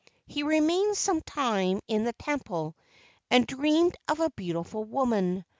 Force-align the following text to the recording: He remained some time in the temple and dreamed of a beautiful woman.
He 0.25 0.41
remained 0.41 0.97
some 0.97 1.21
time 1.21 1.79
in 1.87 2.05
the 2.05 2.13
temple 2.13 2.75
and 3.29 3.45
dreamed 3.45 3.95
of 4.07 4.19
a 4.19 4.31
beautiful 4.31 4.83
woman. 4.83 5.45